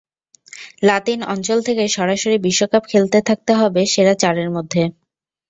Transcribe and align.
লাতিন 0.83 1.19
অঞ্চল 1.33 1.57
থেকে 1.67 1.83
সরাসরি 1.95 2.37
বিশ্বকাপ 2.45 2.83
খেলতে 2.91 3.17
থাকতে 3.27 3.51
হবে 3.55 3.81
সেরা 3.93 4.13
চারের 4.21 4.49
মধ্যে। 4.55 4.83